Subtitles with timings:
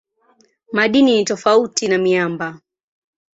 [0.73, 2.59] Madini ni tofauti na miamba.